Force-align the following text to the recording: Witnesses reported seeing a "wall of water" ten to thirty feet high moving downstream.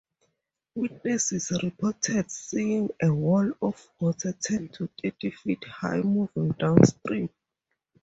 Witnesses 0.73 1.51
reported 1.61 2.31
seeing 2.31 2.89
a 3.03 3.13
"wall 3.13 3.51
of 3.61 3.87
water" 3.99 4.33
ten 4.41 4.67
to 4.69 4.89
thirty 4.99 5.29
feet 5.29 5.63
high 5.65 5.99
moving 6.01 6.49
downstream. 6.53 7.29